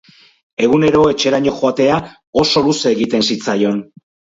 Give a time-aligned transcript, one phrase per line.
[0.67, 2.01] Egunero etxeraino joatea
[2.47, 3.83] oso luze egiten zitzaion.